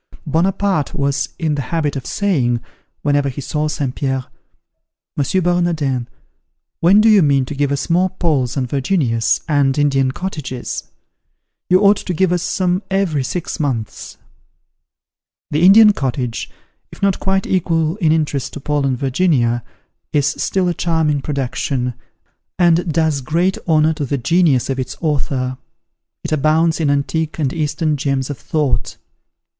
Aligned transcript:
Buonaparte 0.25 0.95
was 0.95 1.29
in 1.37 1.53
the 1.53 1.61
habit 1.61 1.95
of 1.95 2.07
saying, 2.07 2.59
whenever 3.03 3.29
he 3.29 3.39
saw 3.39 3.67
St. 3.67 3.93
Pierre, 3.93 4.25
"M. 5.15 5.43
Bernardin, 5.43 6.07
when 6.79 7.01
do 7.01 7.07
you 7.07 7.21
mean 7.21 7.45
to 7.45 7.53
give 7.53 7.71
us 7.71 7.87
more 7.87 8.09
Pauls 8.09 8.57
and 8.57 8.67
Virginias, 8.67 9.41
and 9.47 9.77
Indian 9.77 10.11
Cottages? 10.11 10.85
You 11.69 11.81
ought 11.81 11.97
to 11.97 12.15
give 12.15 12.31
us 12.31 12.41
some 12.41 12.81
every 12.89 13.23
six 13.23 13.59
months." 13.59 14.17
The 15.51 15.61
"Indian 15.63 15.93
Cottage," 15.93 16.49
if 16.91 17.03
not 17.03 17.19
quite 17.19 17.45
equal 17.45 17.97
in 17.97 18.11
interest 18.11 18.53
to 18.53 18.59
"Paul 18.59 18.87
and 18.87 18.97
Virginia," 18.97 19.63
is 20.11 20.25
still 20.25 20.67
a 20.67 20.73
charming 20.73 21.21
production, 21.21 21.93
and 22.57 22.91
does 22.91 23.21
great 23.21 23.59
honour 23.67 23.93
to 23.93 24.05
the 24.07 24.17
genius 24.17 24.67
of 24.67 24.79
its 24.79 24.97
author. 24.99 25.59
It 26.23 26.31
abounds 26.31 26.79
in 26.79 26.89
antique 26.89 27.37
and 27.37 27.53
Eastern 27.53 27.97
gems 27.97 28.31
of 28.31 28.39
thought. 28.39 28.97